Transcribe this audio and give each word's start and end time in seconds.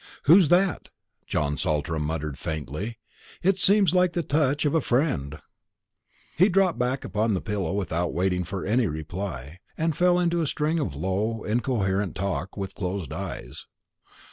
"Who's 0.23 0.49
that?" 0.49 0.89
John 1.27 1.57
Saltram 1.57 2.01
muttered 2.05 2.39
faintly. 2.39 2.97
"It 3.43 3.59
seems 3.59 3.93
like 3.93 4.13
the 4.13 4.23
touch 4.23 4.65
of 4.65 4.73
a 4.73 4.81
friend." 4.81 5.39
He 6.35 6.49
dropped 6.49 6.79
back 6.79 7.05
upon 7.05 7.35
the 7.35 7.39
pillow 7.41 7.73
without 7.73 8.11
waiting 8.11 8.43
for 8.43 8.65
any 8.65 8.87
reply, 8.87 9.59
and 9.77 9.95
fell 9.95 10.17
into 10.19 10.41
a 10.41 10.47
string 10.47 10.79
of 10.79 10.95
low 10.95 11.43
incoherent 11.43 12.15
talk, 12.15 12.57
with 12.57 12.73
closed 12.73 13.13
eyes. 13.13 13.67